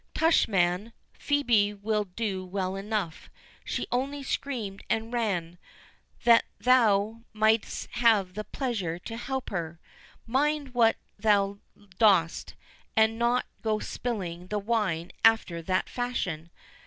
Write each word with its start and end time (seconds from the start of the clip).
Tush, 0.15 0.47
man, 0.47 0.93
Phœbe 1.19 1.79
will 1.79 2.05
do 2.05 2.43
well 2.43 2.75
enough—she 2.75 3.85
only 3.91 4.23
screamed 4.23 4.81
and 4.89 5.13
ran, 5.13 5.59
that 6.23 6.43
thou 6.59 7.21
might'st 7.35 7.85
have 7.97 8.33
the 8.33 8.43
pleasure 8.43 8.97
to 8.97 9.15
help 9.15 9.51
her. 9.51 9.79
Mind 10.25 10.73
what 10.73 10.95
thou 11.19 11.59
dost, 11.99 12.55
and 12.97 13.13
do 13.13 13.17
not 13.19 13.45
go 13.61 13.77
spilling 13.77 14.47
the 14.47 14.57
wine 14.57 15.11
after 15.23 15.61
that 15.61 15.87
fashion. 15.87 16.49